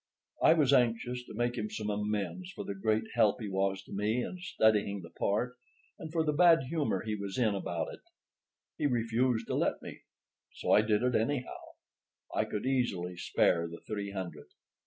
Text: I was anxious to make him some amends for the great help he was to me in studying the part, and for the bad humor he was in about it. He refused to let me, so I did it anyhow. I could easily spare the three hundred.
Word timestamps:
I 0.41 0.53
was 0.53 0.73
anxious 0.73 1.23
to 1.27 1.35
make 1.35 1.55
him 1.59 1.69
some 1.69 1.91
amends 1.91 2.49
for 2.53 2.63
the 2.63 2.73
great 2.73 3.03
help 3.13 3.39
he 3.39 3.47
was 3.47 3.83
to 3.83 3.91
me 3.93 4.23
in 4.23 4.39
studying 4.39 5.03
the 5.03 5.11
part, 5.11 5.59
and 5.99 6.11
for 6.11 6.23
the 6.23 6.33
bad 6.33 6.63
humor 6.63 7.03
he 7.03 7.13
was 7.13 7.37
in 7.37 7.53
about 7.53 7.93
it. 7.93 7.99
He 8.79 8.87
refused 8.87 9.45
to 9.45 9.53
let 9.53 9.79
me, 9.83 10.01
so 10.55 10.71
I 10.71 10.81
did 10.81 11.03
it 11.03 11.13
anyhow. 11.13 11.75
I 12.33 12.45
could 12.45 12.65
easily 12.65 13.15
spare 13.15 13.67
the 13.67 13.79
three 13.85 14.09
hundred. 14.09 14.47